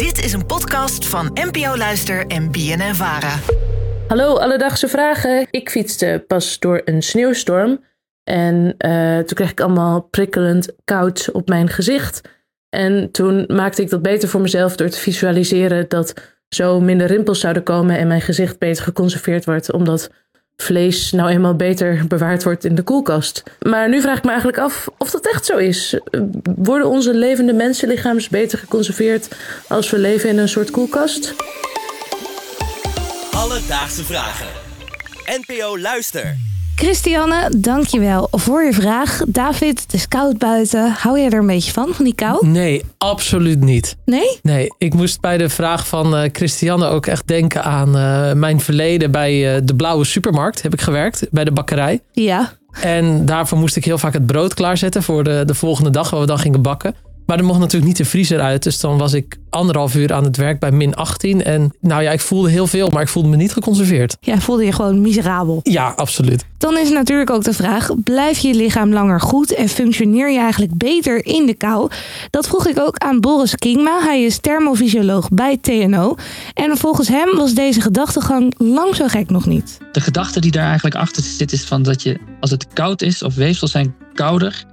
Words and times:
Dit 0.00 0.24
is 0.24 0.32
een 0.32 0.46
podcast 0.46 1.06
van 1.06 1.30
NPO 1.34 1.76
Luister 1.76 2.26
en 2.26 2.50
BNN 2.50 2.94
Vara. 2.94 3.38
Hallo 4.08 4.36
Alledaagse 4.36 4.88
Vragen. 4.88 5.46
Ik 5.50 5.70
fietste 5.70 6.24
pas 6.26 6.58
door 6.58 6.82
een 6.84 7.02
sneeuwstorm. 7.02 7.84
En 8.24 8.74
eh, 8.78 9.16
toen 9.16 9.34
kreeg 9.34 9.50
ik 9.50 9.60
allemaal 9.60 10.00
prikkelend 10.00 10.72
koud 10.84 11.30
op 11.32 11.48
mijn 11.48 11.68
gezicht. 11.68 12.20
En 12.68 13.10
toen 13.10 13.44
maakte 13.46 13.82
ik 13.82 13.90
dat 13.90 14.02
beter 14.02 14.28
voor 14.28 14.40
mezelf 14.40 14.76
door 14.76 14.88
te 14.88 14.98
visualiseren 14.98 15.88
dat 15.88 16.14
zo 16.48 16.80
minder 16.80 17.06
rimpels 17.06 17.40
zouden 17.40 17.62
komen 17.62 17.98
en 17.98 18.08
mijn 18.08 18.20
gezicht 18.20 18.58
beter 18.58 18.84
geconserveerd 18.84 19.44
wordt, 19.44 19.72
omdat 19.72 20.10
vlees 20.62 21.12
nou 21.12 21.30
eenmaal 21.30 21.54
beter 21.54 22.04
bewaard 22.08 22.42
wordt 22.42 22.64
in 22.64 22.74
de 22.74 22.82
koelkast. 22.82 23.42
Maar 23.60 23.88
nu 23.88 24.00
vraag 24.00 24.16
ik 24.16 24.22
me 24.24 24.28
eigenlijk 24.28 24.58
af 24.58 24.88
of 24.98 25.10
dat 25.10 25.26
echt 25.26 25.44
zo 25.44 25.56
is. 25.56 25.98
Worden 26.56 26.88
onze 26.88 27.14
levende 27.14 27.52
mensenlichaams 27.52 28.28
beter 28.28 28.58
geconserveerd 28.58 29.28
als 29.68 29.90
we 29.90 29.98
leven 29.98 30.28
in 30.28 30.38
een 30.38 30.48
soort 30.48 30.70
koelkast? 30.70 31.34
Alledaagse 33.32 34.04
vragen. 34.04 34.46
NPO 35.26 35.78
Luister. 35.78 36.49
Christiane, 36.80 37.52
dankjewel 37.56 38.28
voor 38.30 38.62
je 38.62 38.72
vraag. 38.72 39.22
David, 39.28 39.80
het 39.80 39.92
is 39.92 40.08
koud 40.08 40.38
buiten. 40.38 40.90
Hou 40.90 41.18
je 41.18 41.30
er 41.30 41.38
een 41.38 41.46
beetje 41.46 41.72
van, 41.72 41.88
van 41.94 42.04
die 42.04 42.14
kou? 42.14 42.46
Nee, 42.46 42.82
absoluut 42.98 43.60
niet. 43.60 43.96
Nee? 44.04 44.38
Nee, 44.42 44.74
ik 44.78 44.94
moest 44.94 45.20
bij 45.20 45.38
de 45.38 45.48
vraag 45.48 45.86
van 45.86 46.14
uh, 46.14 46.28
Christiane 46.32 46.86
ook 46.86 47.06
echt 47.06 47.26
denken 47.26 47.64
aan 47.64 47.96
uh, 47.96 48.32
mijn 48.32 48.60
verleden 48.60 49.10
bij 49.10 49.54
uh, 49.54 49.60
de 49.64 49.74
Blauwe 49.74 50.04
Supermarkt. 50.04 50.62
Heb 50.62 50.72
ik 50.72 50.80
gewerkt, 50.80 51.26
bij 51.30 51.44
de 51.44 51.52
bakkerij. 51.52 52.00
Ja. 52.12 52.52
En 52.80 53.26
daarvoor 53.26 53.58
moest 53.58 53.76
ik 53.76 53.84
heel 53.84 53.98
vaak 53.98 54.12
het 54.12 54.26
brood 54.26 54.54
klaarzetten 54.54 55.02
voor 55.02 55.24
de, 55.24 55.42
de 55.46 55.54
volgende 55.54 55.90
dag, 55.90 56.10
waar 56.10 56.20
we 56.20 56.26
dan 56.26 56.38
gingen 56.38 56.62
bakken. 56.62 56.94
Maar 57.30 57.38
er 57.38 57.44
mocht 57.44 57.58
natuurlijk 57.58 57.86
niet 57.86 57.96
de 57.96 58.04
vriezer 58.04 58.40
uit. 58.40 58.62
Dus 58.62 58.80
dan 58.80 58.98
was 58.98 59.12
ik 59.12 59.36
anderhalf 59.50 59.94
uur 59.94 60.12
aan 60.12 60.24
het 60.24 60.36
werk 60.36 60.58
bij 60.58 60.70
min 60.70 60.94
18. 60.94 61.44
En 61.44 61.72
nou 61.80 62.02
ja, 62.02 62.10
ik 62.10 62.20
voelde 62.20 62.50
heel 62.50 62.66
veel, 62.66 62.88
maar 62.88 63.02
ik 63.02 63.08
voelde 63.08 63.28
me 63.28 63.36
niet 63.36 63.52
geconserveerd. 63.52 64.16
Ja, 64.20 64.40
voelde 64.40 64.64
je 64.64 64.72
gewoon 64.72 65.00
miserabel. 65.00 65.60
Ja, 65.62 65.92
absoluut. 65.96 66.44
Dan 66.58 66.78
is 66.78 66.90
natuurlijk 66.90 67.30
ook 67.30 67.44
de 67.44 67.52
vraag: 67.52 67.90
blijf 68.04 68.38
je 68.38 68.54
lichaam 68.54 68.92
langer 68.92 69.20
goed 69.20 69.54
en 69.54 69.68
functioneer 69.68 70.30
je 70.30 70.38
eigenlijk 70.38 70.76
beter 70.76 71.26
in 71.26 71.46
de 71.46 71.54
kou? 71.54 71.90
Dat 72.30 72.46
vroeg 72.46 72.66
ik 72.66 72.78
ook 72.78 72.96
aan 72.98 73.20
Boris 73.20 73.54
Kingma. 73.54 74.00
Hij 74.02 74.22
is 74.22 74.38
thermofysioloog 74.38 75.28
bij 75.28 75.56
TNO. 75.56 76.14
En 76.54 76.76
volgens 76.76 77.08
hem 77.08 77.36
was 77.36 77.54
deze 77.54 77.80
gedachtegang 77.80 78.54
lang 78.58 78.94
zo 78.96 79.06
gek 79.06 79.30
nog 79.30 79.46
niet. 79.46 79.78
De 79.92 80.00
gedachte 80.00 80.40
die 80.40 80.50
daar 80.50 80.66
eigenlijk 80.66 80.94
achter 80.94 81.22
zit 81.22 81.52
is 81.52 81.64
van 81.64 81.82
dat 81.82 82.02
je 82.02 82.18
als 82.40 82.50
het 82.50 82.66
koud 82.72 83.02
is 83.02 83.22
of 83.22 83.34
weefsels 83.34 83.70
zijn 83.70 83.94
kouder, 84.14 84.64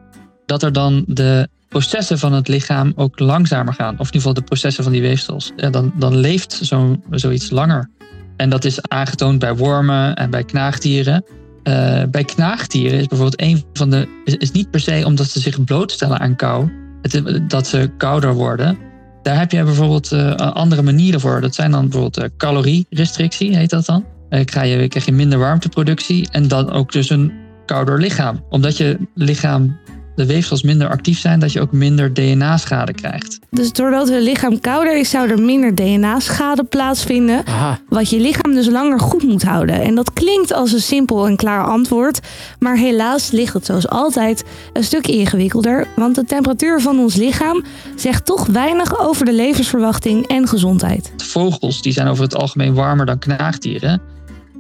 dat 0.46 0.64
er 0.64 0.74
dan 0.74 1.04
de 1.08 1.50
processen 1.78 2.20
van 2.20 2.34
het 2.34 2.48
lichaam 2.48 2.92
ook 2.96 3.20
langzamer 3.20 3.74
gaan. 3.74 3.94
Of 3.94 4.00
in 4.00 4.06
ieder 4.06 4.16
geval 4.16 4.34
de 4.34 4.42
processen 4.42 4.84
van 4.84 4.92
die 4.92 5.02
weefsels. 5.02 5.52
Dan, 5.56 5.94
dan 5.96 6.16
leeft 6.16 6.60
zo, 6.64 7.00
zoiets 7.10 7.50
langer. 7.50 7.90
En 8.38 8.50
dat 8.50 8.66
is 8.66 8.82
aangetoond 8.82 9.40
bij 9.40 9.56
wormen 9.56 10.16
en 10.16 10.30
bij 10.30 10.44
knaagdieren. 10.44 11.24
Uh, 11.64 12.04
bij 12.12 12.24
knaagdieren 12.24 13.00
is 13.00 13.08
bijvoorbeeld 13.08 13.42
een 13.42 13.64
van 13.74 13.90
de. 13.90 14.08
Is, 14.26 14.36
is, 14.36 14.52
niet 14.52 14.72
per 14.72 14.80
se 14.80 15.04
omdat 15.06 15.30
ze 15.30 15.40
zich 15.40 15.64
blootstellen 15.64 16.20
aan 16.20 16.36
kou, 16.36 16.72
het, 17.02 17.50
dat 17.50 17.68
ze 17.68 17.92
kouder 17.98 18.34
worden. 18.34 18.78
Daar 19.22 19.40
heb 19.40 19.52
je 19.52 19.64
bijvoorbeeld 19.64 20.12
uh, 20.12 20.34
andere 20.36 20.82
manieren 20.82 21.20
voor. 21.20 21.42
Dat 21.42 21.56
zijn 21.56 21.72
dan 21.72 21.82
bijvoorbeeld 21.82 22.20
uh, 22.20 22.26
calorierestrictie, 22.38 23.58
heet 23.58 23.70
dat 23.70 23.86
dan. 23.86 24.06
krijg, 24.30 24.82
je, 24.82 24.88
krijg 24.88 25.06
je 25.06 25.12
minder 25.12 25.40
warmteproductie 25.40 26.28
en 26.32 26.48
dan 26.48 26.72
ook 26.72 26.92
dus 26.92 27.10
een 27.10 27.32
kouder 27.66 28.00
lichaam. 28.00 28.44
Omdat 28.50 28.78
je 28.78 28.98
lichaam 29.14 29.78
de 30.18 30.26
weefsels 30.26 30.64
minder 30.64 30.90
actief 30.90 31.20
zijn, 31.20 31.40
dat 31.40 31.52
je 31.52 31.62
ook 31.62 31.72
minder 31.72 32.14
DNA-schade 32.14 32.94
krijgt. 32.94 33.40
Dus 33.50 33.74
doordat 33.74 34.10
het 34.10 34.22
lichaam 34.22 34.60
kouder 34.60 34.98
is, 34.98 35.10
zou 35.10 35.30
er 35.30 35.42
minder 35.42 35.76
DNA-schade 35.76 36.64
plaatsvinden. 36.64 37.46
Aha. 37.46 37.80
Wat 37.90 38.10
je 38.10 38.20
lichaam 38.20 38.54
dus 38.54 38.68
langer 38.68 39.00
goed 39.00 39.24
moet 39.24 39.44
houden. 39.44 39.82
En 39.82 39.96
dat 39.96 40.14
klinkt 40.14 40.54
als 40.54 40.72
een 40.72 40.82
simpel 40.82 41.28
en 41.28 41.36
klaar 41.36 41.66
antwoord. 41.66 42.20
Maar 42.60 42.78
helaas 42.78 43.32
ligt 43.32 43.54
het 43.54 43.66
zoals 43.66 43.88
altijd 43.88 44.44
een 44.74 44.84
stuk 44.84 45.08
ingewikkelder. 45.08 45.88
Want 45.96 46.16
de 46.16 46.24
temperatuur 46.24 46.82
van 46.82 47.00
ons 47.00 47.16
lichaam 47.16 47.64
zegt 47.96 48.26
toch 48.26 48.46
weinig 48.46 49.00
over 49.00 49.26
de 49.26 49.34
levensverwachting 49.34 50.28
en 50.28 50.48
gezondheid. 50.48 51.14
Vogels 51.18 51.82
die 51.82 51.94
zijn 51.94 52.08
over 52.08 52.24
het 52.24 52.36
algemeen 52.36 52.74
warmer 52.74 53.06
dan 53.06 53.20
knaagdieren. 53.20 54.02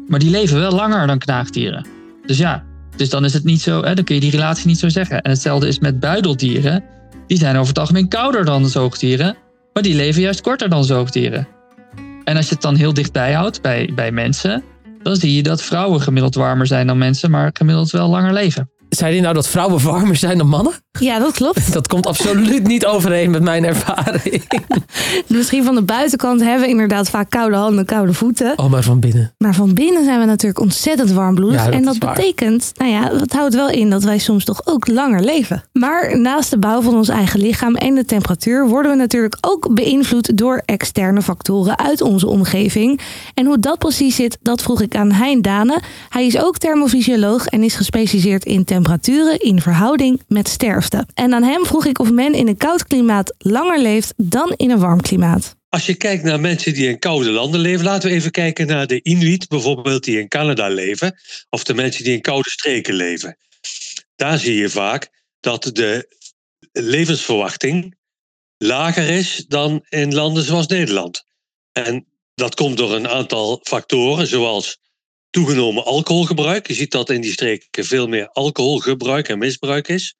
Maar 0.07 0.19
die 0.19 0.29
leven 0.29 0.59
wel 0.59 0.71
langer 0.71 1.07
dan 1.07 1.17
knaagdieren. 1.17 1.85
Dus 2.25 2.37
ja, 2.37 2.63
dus 2.97 3.09
dan 3.09 3.25
is 3.25 3.33
het 3.33 3.43
niet 3.43 3.61
zo, 3.61 3.83
hè, 3.83 3.93
dan 3.93 4.03
kun 4.03 4.15
je 4.15 4.21
die 4.21 4.31
relatie 4.31 4.67
niet 4.67 4.79
zo 4.79 4.89
zeggen. 4.89 5.21
En 5.21 5.31
hetzelfde 5.31 5.67
is 5.67 5.79
met 5.79 5.99
buideldieren. 5.99 6.83
Die 7.27 7.37
zijn 7.37 7.55
over 7.55 7.67
het 7.67 7.79
algemeen 7.79 8.07
kouder 8.07 8.45
dan 8.45 8.69
zoogdieren, 8.69 9.37
maar 9.73 9.83
die 9.83 9.95
leven 9.95 10.21
juist 10.21 10.41
korter 10.41 10.69
dan 10.69 10.83
zoogdieren. 10.83 11.47
En 12.23 12.35
als 12.35 12.47
je 12.47 12.53
het 12.53 12.61
dan 12.61 12.75
heel 12.75 12.93
dichtbij 12.93 13.33
houdt 13.33 13.61
bij, 13.61 13.91
bij 13.95 14.11
mensen, 14.11 14.63
dan 15.01 15.15
zie 15.15 15.35
je 15.35 15.43
dat 15.43 15.63
vrouwen 15.63 16.01
gemiddeld 16.01 16.35
warmer 16.35 16.67
zijn 16.67 16.87
dan 16.87 16.97
mensen, 16.97 17.31
maar 17.31 17.49
gemiddeld 17.53 17.91
wel 17.91 18.09
langer 18.09 18.33
leven. 18.33 18.69
Zei 18.89 19.11
hij 19.11 19.21
nou 19.21 19.33
dat 19.33 19.47
vrouwen 19.47 19.83
warmer 19.83 20.15
zijn 20.15 20.37
dan 20.37 20.47
mannen? 20.47 20.73
Ja, 20.99 21.19
dat 21.19 21.31
klopt. 21.31 21.73
Dat 21.77 21.87
komt 21.87 22.07
absoluut 22.07 22.67
niet 22.67 22.85
overeen 22.85 23.31
met 23.31 23.41
mijn 23.41 23.65
ervaring. 23.65 24.43
Misschien 25.27 25.63
van 25.63 25.75
de 25.75 25.83
buitenkant 25.83 26.41
hebben 26.41 26.61
we 26.61 26.67
inderdaad 26.67 27.09
vaak 27.09 27.29
koude 27.29 27.55
handen, 27.55 27.85
koude 27.85 28.13
voeten. 28.13 28.53
Oh, 28.55 28.69
maar 28.69 28.83
van 28.83 28.99
binnen. 28.99 29.33
Maar 29.37 29.55
van 29.55 29.73
binnen 29.73 30.03
zijn 30.03 30.19
we 30.19 30.25
natuurlijk 30.25 30.59
ontzettend 30.59 31.11
warmbloedig. 31.11 31.59
Ja, 31.59 31.65
dat 31.65 31.73
en 31.73 31.83
dat 31.83 31.99
betekent, 31.99 32.71
nou 32.75 32.91
ja, 32.91 33.09
dat 33.09 33.31
houdt 33.31 33.55
wel 33.55 33.69
in 33.69 33.89
dat 33.89 34.03
wij 34.03 34.17
soms 34.17 34.45
toch 34.45 34.61
ook 34.65 34.87
langer 34.87 35.23
leven. 35.23 35.63
Maar 35.73 36.19
naast 36.19 36.49
de 36.49 36.57
bouw 36.57 36.81
van 36.81 36.95
ons 36.95 37.09
eigen 37.09 37.39
lichaam 37.39 37.75
en 37.75 37.95
de 37.95 38.05
temperatuur 38.05 38.67
worden 38.67 38.91
we 38.91 38.97
natuurlijk 38.97 39.37
ook 39.41 39.73
beïnvloed 39.73 40.37
door 40.37 40.61
externe 40.65 41.21
factoren 41.21 41.79
uit 41.79 42.01
onze 42.01 42.27
omgeving. 42.27 42.99
En 43.33 43.45
hoe 43.45 43.59
dat 43.59 43.77
precies 43.77 44.15
zit, 44.15 44.37
dat 44.41 44.61
vroeg 44.61 44.81
ik 44.81 44.95
aan 44.95 45.11
Hein 45.11 45.41
Dane. 45.41 45.81
Hij 46.09 46.25
is 46.25 46.37
ook 46.37 46.57
thermofysioloog 46.57 47.45
en 47.45 47.63
is 47.63 47.75
gespecialiseerd 47.75 48.45
in 48.45 48.63
temperaturen 48.77 49.39
in 49.39 49.61
verhouding 49.61 50.21
met 50.27 50.47
sterfte. 50.47 51.07
En 51.13 51.33
aan 51.33 51.43
hem 51.43 51.65
vroeg 51.65 51.85
ik 51.85 51.99
of 51.99 52.11
men 52.11 52.33
in 52.33 52.47
een 52.47 52.57
koud 52.57 52.83
klimaat 52.83 53.33
langer 53.37 53.79
leeft 53.79 54.13
dan 54.17 54.53
in 54.55 54.69
een 54.69 54.79
warm 54.79 55.01
klimaat. 55.01 55.55
Als 55.69 55.85
je 55.85 55.95
kijkt 55.95 56.23
naar 56.23 56.39
mensen 56.39 56.73
die 56.73 56.87
in 56.87 56.99
koude 56.99 57.29
landen 57.29 57.59
leven, 57.59 57.85
laten 57.85 58.09
we 58.09 58.15
even 58.15 58.31
kijken 58.31 58.67
naar 58.67 58.87
de 58.87 59.03
Inuit 59.03 59.47
bijvoorbeeld 59.47 60.03
die 60.03 60.19
in 60.19 60.27
Canada 60.27 60.67
leven, 60.67 61.19
of 61.49 61.63
de 61.63 61.73
mensen 61.73 62.03
die 62.03 62.13
in 62.13 62.21
koude 62.21 62.49
streken 62.49 62.93
leven. 62.93 63.37
Daar 64.15 64.37
zie 64.37 64.55
je 64.55 64.69
vaak 64.69 65.09
dat 65.39 65.69
de 65.73 66.15
levensverwachting 66.71 67.95
lager 68.57 69.09
is 69.09 69.45
dan 69.47 69.85
in 69.89 70.13
landen 70.13 70.43
zoals 70.43 70.67
Nederland. 70.67 71.23
En 71.71 72.05
dat 72.35 72.55
komt 72.55 72.77
door 72.77 72.95
een 72.95 73.07
aantal 73.07 73.59
factoren, 73.63 74.27
zoals 74.27 74.79
toegenomen 75.37 75.85
alcoholgebruik. 75.85 76.67
Je 76.67 76.73
ziet 76.73 76.91
dat 76.91 77.09
in 77.09 77.21
die 77.21 77.31
streken 77.31 77.85
veel 77.85 78.07
meer 78.07 78.27
alcoholgebruik 78.27 79.29
en 79.29 79.37
misbruik 79.37 79.87
is. 79.87 80.15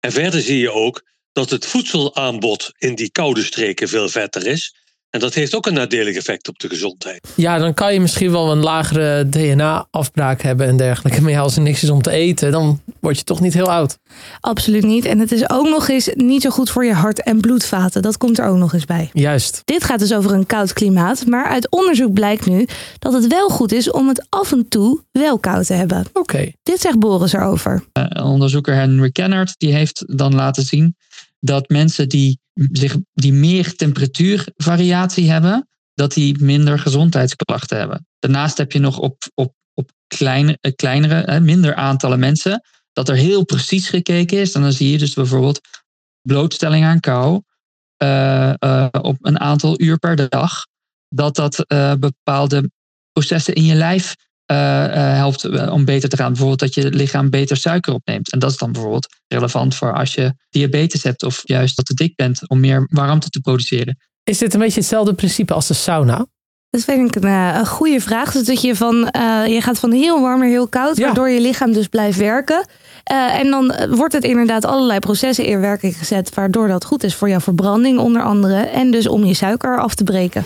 En 0.00 0.12
verder 0.12 0.40
zie 0.40 0.58
je 0.58 0.72
ook 0.72 1.02
dat 1.32 1.50
het 1.50 1.66
voedselaanbod 1.66 2.72
in 2.78 2.94
die 2.94 3.10
koude 3.10 3.44
streken 3.44 3.88
veel 3.88 4.08
vetter 4.08 4.46
is. 4.46 4.74
En 5.10 5.20
dat 5.20 5.34
heeft 5.34 5.54
ook 5.54 5.66
een 5.66 5.74
nadelig 5.74 6.16
effect 6.16 6.48
op 6.48 6.58
de 6.58 6.68
gezondheid. 6.68 7.28
Ja, 7.36 7.58
dan 7.58 7.74
kan 7.74 7.92
je 7.92 8.00
misschien 8.00 8.30
wel 8.30 8.52
een 8.52 8.62
lagere 8.62 9.28
DNA-afbraak 9.28 10.42
hebben 10.42 10.66
en 10.66 10.76
dergelijke. 10.76 11.20
Maar 11.22 11.30
ja, 11.30 11.40
als 11.40 11.56
er 11.56 11.62
niks 11.62 11.82
is 11.82 11.90
om 11.90 12.02
te 12.02 12.10
eten, 12.10 12.52
dan 12.52 12.80
word 13.00 13.18
je 13.18 13.24
toch 13.24 13.40
niet 13.40 13.54
heel 13.54 13.70
oud. 13.70 13.98
Absoluut 14.40 14.82
niet. 14.82 15.04
En 15.04 15.18
het 15.18 15.32
is 15.32 15.50
ook 15.50 15.68
nog 15.68 15.88
eens 15.88 16.08
niet 16.14 16.42
zo 16.42 16.50
goed 16.50 16.70
voor 16.70 16.84
je 16.84 16.92
hart- 16.92 17.22
en 17.22 17.40
bloedvaten. 17.40 18.02
Dat 18.02 18.16
komt 18.16 18.38
er 18.38 18.46
ook 18.46 18.56
nog 18.56 18.72
eens 18.72 18.84
bij. 18.84 19.10
Juist. 19.12 19.62
Dit 19.64 19.84
gaat 19.84 19.98
dus 19.98 20.14
over 20.14 20.32
een 20.32 20.46
koud 20.46 20.72
klimaat. 20.72 21.26
Maar 21.26 21.46
uit 21.46 21.70
onderzoek 21.70 22.12
blijkt 22.12 22.46
nu 22.46 22.66
dat 22.98 23.12
het 23.12 23.26
wel 23.26 23.48
goed 23.48 23.72
is 23.72 23.90
om 23.90 24.08
het 24.08 24.26
af 24.28 24.52
en 24.52 24.68
toe 24.68 25.04
wel 25.12 25.38
koud 25.38 25.66
te 25.66 25.74
hebben. 25.74 26.06
Oké. 26.12 26.52
Dit 26.62 26.80
zegt 26.80 26.98
Boris 26.98 27.32
erover. 27.32 27.84
Uh, 27.92 28.24
onderzoeker 28.26 28.74
Henry 28.74 29.10
Kennard 29.10 29.54
die 29.58 29.74
heeft 29.74 30.04
dan 30.06 30.34
laten 30.34 30.62
zien 30.62 30.96
dat 31.40 31.68
mensen 31.68 32.08
die, 32.08 32.40
zich, 32.72 32.96
die 33.12 33.32
meer 33.32 33.76
temperatuurvariatie 33.76 35.30
hebben, 35.30 35.68
dat 35.94 36.12
die 36.12 36.42
minder 36.42 36.78
gezondheidsklachten 36.78 37.78
hebben. 37.78 38.06
Daarnaast 38.18 38.58
heb 38.58 38.72
je 38.72 38.78
nog 38.78 38.98
op, 38.98 39.16
op, 39.34 39.54
op 39.74 39.90
kleine, 40.06 40.58
kleinere, 40.76 41.40
minder 41.40 41.74
aantallen 41.74 42.18
mensen, 42.18 42.62
dat 42.92 43.08
er 43.08 43.16
heel 43.16 43.44
precies 43.44 43.88
gekeken 43.88 44.38
is. 44.38 44.52
En 44.52 44.62
dan 44.62 44.72
zie 44.72 44.90
je 44.90 44.98
dus 44.98 45.14
bijvoorbeeld 45.14 45.60
blootstelling 46.22 46.84
aan 46.84 47.00
kou 47.00 47.42
uh, 48.02 48.52
uh, 48.58 48.86
op 48.90 49.16
een 49.20 49.40
aantal 49.40 49.80
uur 49.80 49.98
per 49.98 50.28
dag. 50.28 50.66
Dat 51.08 51.36
dat 51.36 51.64
bepaalde 51.98 52.70
processen 53.12 53.54
in 53.54 53.64
je 53.64 53.74
lijf 53.74 54.14
helpt 54.54 55.68
om 55.70 55.84
beter 55.84 56.08
te 56.08 56.16
gaan. 56.16 56.28
Bijvoorbeeld 56.28 56.60
dat 56.60 56.74
je 56.74 56.90
lichaam 56.90 57.30
beter 57.30 57.56
suiker 57.56 57.92
opneemt. 57.94 58.32
En 58.32 58.38
dat 58.38 58.50
is 58.50 58.56
dan 58.56 58.72
bijvoorbeeld 58.72 59.06
relevant 59.28 59.74
voor 59.74 59.92
als 59.94 60.14
je 60.14 60.34
diabetes 60.50 61.02
hebt 61.02 61.22
of 61.22 61.40
juist 61.44 61.76
dat 61.76 61.86
te 61.86 61.94
dik 61.94 62.16
bent 62.16 62.48
om 62.48 62.60
meer 62.60 62.86
warmte 62.90 63.28
te 63.28 63.40
produceren. 63.40 63.98
Is 64.24 64.38
dit 64.38 64.54
een 64.54 64.60
beetje 64.60 64.80
hetzelfde 64.80 65.14
principe 65.14 65.54
als 65.54 65.66
de 65.66 65.74
sauna? 65.74 66.26
Dat 66.70 66.82
vind 66.84 67.16
ik 67.16 67.22
een, 67.22 67.30
een 67.30 67.66
goede 67.66 68.00
vraag. 68.00 68.32
Dus 68.32 68.46
dat 68.46 68.62
je, 68.62 68.76
van, 68.76 68.96
je 69.46 69.58
gaat 69.60 69.78
van 69.78 69.92
heel 69.92 70.20
warm 70.20 70.38
naar 70.40 70.48
heel 70.48 70.68
koud, 70.68 70.96
Ja. 70.96 71.04
waardoor 71.04 71.28
je 71.28 71.40
lichaam 71.40 71.72
dus 71.72 71.86
blijft 71.86 72.18
werken. 72.18 72.66
Uh, 73.12 73.38
en 73.38 73.50
dan 73.50 73.74
wordt 73.90 74.14
het 74.14 74.24
inderdaad 74.24 74.64
allerlei 74.64 74.98
processen 74.98 75.44
in 75.44 75.60
werking 75.60 75.96
gezet, 75.98 76.34
waardoor 76.34 76.68
dat 76.68 76.84
goed 76.84 77.02
is 77.04 77.14
voor 77.14 77.28
jouw 77.28 77.40
verbranding 77.40 77.98
onder 77.98 78.22
andere. 78.22 78.56
En 78.60 78.90
dus 78.90 79.08
om 79.08 79.24
je 79.24 79.34
suiker 79.34 79.78
af 79.78 79.94
te 79.94 80.04
breken. 80.04 80.44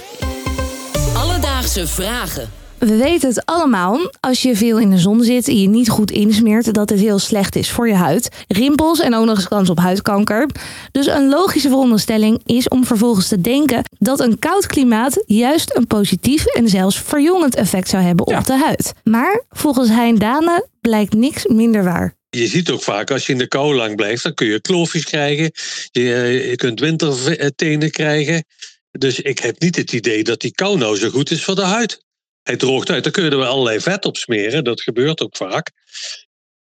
Alledaagse 1.17 1.87
vragen. 1.87 2.49
We 2.85 2.97
weten 2.97 3.29
het 3.29 3.47
allemaal. 3.47 4.11
Als 4.21 4.43
je 4.43 4.57
veel 4.57 4.79
in 4.79 4.91
de 4.91 4.99
zon 4.99 5.23
zit 5.23 5.49
en 5.49 5.61
je 5.61 5.69
niet 5.69 5.89
goed 5.89 6.11
insmeert, 6.11 6.75
dat 6.75 6.91
het 6.91 7.01
heel 7.01 7.19
slecht 7.19 7.57
is 7.57 7.71
voor 7.71 7.89
je 7.89 7.95
huid. 7.95 8.29
Rimpels 8.49 9.01
en 9.01 9.15
ook 9.15 9.25
nog 9.25 9.37
eens 9.37 9.49
kans 9.49 9.71
op 9.71 9.79
huidkanker. 9.79 10.49
Dus 10.93 11.07
een 11.07 11.29
logische 11.29 11.69
veronderstelling 11.69 12.41
is 12.47 12.69
om 12.69 12.85
vervolgens 12.85 13.29
te 13.29 13.41
denken 13.41 13.83
dat 13.99 14.21
een 14.21 14.39
koud 14.39 14.67
klimaat 14.67 15.23
juist 15.27 15.77
een 15.77 15.87
positief 15.87 16.47
en 16.47 16.69
zelfs 16.69 17.01
verjongend 17.01 17.55
effect 17.55 17.89
zou 17.89 18.03
hebben 18.03 18.27
op 18.27 18.45
de 18.45 18.59
huid. 18.59 18.93
Maar 19.05 19.43
volgens 19.51 19.89
Hein 19.89 20.19
Dane 20.19 20.67
blijkt 20.81 21.15
niks 21.15 21.47
minder 21.47 21.85
waar. 21.85 22.15
Je 22.31 22.47
ziet 22.47 22.71
ook 22.71 22.83
vaak 22.83 23.11
als 23.11 23.27
je 23.27 23.33
in 23.33 23.39
de 23.39 23.49
kou 23.49 23.75
lang 23.75 23.97
blijft, 23.97 24.23
dan 24.23 24.35
kun 24.35 24.47
je 24.47 24.61
kloofjes 24.61 25.05
krijgen. 25.05 25.51
Je, 25.91 26.03
je 26.51 26.57
kunt 26.57 26.81
wintertenen 26.81 27.91
krijgen. 27.91 28.45
Dus 28.91 29.21
ik 29.21 29.39
heb 29.39 29.61
niet 29.61 29.77
het 29.77 29.93
idee 29.93 30.25
dat 30.25 30.41
die 30.41 30.55
kou 30.55 30.79
nou 30.79 30.97
zo 30.97 31.11
goed 31.11 31.31
is 31.31 31.45
voor 31.45 31.55
de 31.55 31.63
huid. 31.63 32.04
Hij 32.44 32.56
droogt 32.56 32.91
uit, 32.91 33.02
dan 33.02 33.12
kun 33.12 33.25
je 33.25 33.31
er 33.31 33.44
allerlei 33.44 33.81
vet 33.81 34.05
op 34.05 34.17
smeren. 34.17 34.64
Dat 34.64 34.81
gebeurt 34.81 35.20
ook 35.20 35.37
vaak. 35.37 35.70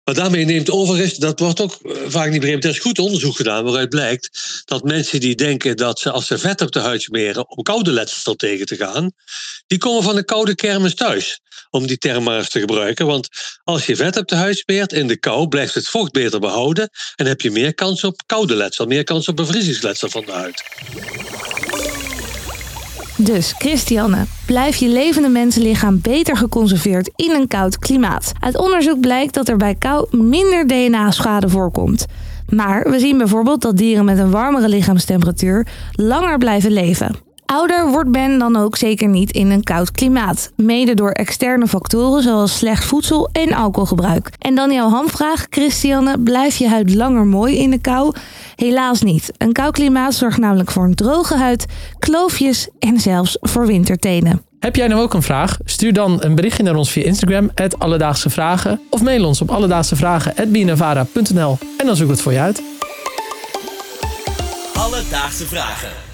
Maar 0.04 0.14
daarmee 0.14 0.44
neemt 0.44 0.70
overigens, 0.70 1.14
dat 1.14 1.40
wordt 1.40 1.60
ook 1.60 1.78
eh, 1.82 1.92
vaak 2.06 2.30
niet 2.30 2.40
begrepen. 2.40 2.68
Er 2.68 2.74
is 2.74 2.82
goed 2.82 2.98
onderzoek 2.98 3.36
gedaan 3.36 3.64
waaruit 3.64 3.88
blijkt 3.88 4.62
dat 4.64 4.82
mensen 4.82 5.20
die 5.20 5.34
denken 5.34 5.76
dat 5.76 5.98
ze 5.98 6.10
als 6.10 6.26
ze 6.26 6.38
vet 6.38 6.60
op 6.60 6.72
de 6.72 6.78
huid 6.78 7.02
smeren 7.02 7.48
om 7.48 7.62
koude 7.62 7.90
letsel 7.90 8.34
tegen 8.34 8.66
te 8.66 8.76
gaan, 8.76 9.12
die 9.66 9.78
komen 9.78 10.02
van 10.02 10.14
de 10.14 10.24
koude 10.24 10.54
kermis 10.54 10.94
thuis. 10.94 11.40
Om 11.70 11.86
die 11.86 11.98
term 11.98 12.24
maar 12.24 12.38
eens 12.38 12.48
te 12.48 12.60
gebruiken. 12.60 13.06
Want 13.06 13.28
als 13.64 13.86
je 13.86 13.96
vet 13.96 14.16
op 14.16 14.28
de 14.28 14.34
huid 14.34 14.56
smeert 14.56 14.92
in 14.92 15.06
de 15.06 15.16
kou, 15.16 15.48
blijft 15.48 15.74
het 15.74 15.88
vocht 15.88 16.12
beter 16.12 16.40
behouden 16.40 16.90
en 17.16 17.26
heb 17.26 17.40
je 17.40 17.50
meer 17.50 17.74
kans 17.74 18.04
op 18.04 18.22
koude 18.26 18.54
letsel, 18.54 18.86
meer 18.86 19.04
kans 19.04 19.28
op 19.28 19.36
bevriezingsletsel 19.36 20.08
van 20.08 20.24
de 20.24 20.32
huid. 20.32 20.62
Dus, 23.16 23.54
Christiane, 23.58 24.24
blijft 24.46 24.78
je 24.78 24.88
levende 24.88 25.28
mensenlichaam 25.28 26.00
beter 26.00 26.36
geconserveerd 26.36 27.10
in 27.16 27.30
een 27.30 27.48
koud 27.48 27.78
klimaat. 27.78 28.32
Uit 28.40 28.58
onderzoek 28.58 29.00
blijkt 29.00 29.34
dat 29.34 29.48
er 29.48 29.56
bij 29.56 29.74
kou 29.74 30.16
minder 30.16 30.66
DNA-schade 30.66 31.48
voorkomt. 31.48 32.06
Maar 32.48 32.90
we 32.90 32.98
zien 32.98 33.18
bijvoorbeeld 33.18 33.62
dat 33.62 33.76
dieren 33.76 34.04
met 34.04 34.18
een 34.18 34.30
warmere 34.30 34.68
lichaamstemperatuur 34.68 35.66
langer 35.92 36.38
blijven 36.38 36.72
leven. 36.72 37.16
Ouder 37.46 37.90
wordt 37.90 38.10
men 38.10 38.38
dan 38.38 38.56
ook 38.56 38.76
zeker 38.76 39.08
niet 39.08 39.30
in 39.30 39.50
een 39.50 39.62
koud 39.62 39.90
klimaat. 39.90 40.52
Mede 40.56 40.94
door 40.94 41.10
externe 41.10 41.66
factoren 41.66 42.22
zoals 42.22 42.58
slecht 42.58 42.84
voedsel 42.84 43.28
en 43.32 43.52
alcoholgebruik. 43.52 44.30
En 44.38 44.54
dan 44.54 44.72
jouw 44.72 44.88
hamvraag, 44.88 45.46
Christiane, 45.50 46.18
blijf 46.18 46.56
je 46.56 46.68
huid 46.68 46.94
langer 46.94 47.26
mooi 47.26 47.58
in 47.58 47.70
de 47.70 47.78
kou? 47.78 48.14
Helaas 48.56 49.02
niet. 49.02 49.32
Een 49.38 49.52
koud 49.52 49.72
klimaat 49.72 50.14
zorgt 50.14 50.38
namelijk 50.38 50.70
voor 50.70 50.84
een 50.84 50.94
droge 50.94 51.36
huid, 51.36 51.66
kloofjes 51.98 52.68
en 52.78 53.00
zelfs 53.00 53.36
voor 53.40 53.66
wintertenen. 53.66 54.42
Heb 54.58 54.76
jij 54.76 54.86
nou 54.86 55.02
ook 55.02 55.14
een 55.14 55.22
vraag? 55.22 55.58
Stuur 55.64 55.92
dan 55.92 56.22
een 56.22 56.34
berichtje 56.34 56.62
naar 56.62 56.74
ons 56.74 56.90
via 56.90 57.04
Instagram, 57.04 57.50
Alledaagse 57.78 58.30
Vragen. 58.30 58.80
Of 58.90 59.02
mail 59.02 59.26
ons 59.26 59.40
op 59.40 59.50
alledaagsevragen.bnnvara.nl 59.50 61.58
en 61.78 61.86
dan 61.86 61.96
zoek 61.96 62.04
ik 62.04 62.12
het 62.12 62.22
voor 62.22 62.32
je 62.32 62.38
uit. 62.38 62.62
Alledaagse 64.74 65.46
Vragen. 65.46 66.13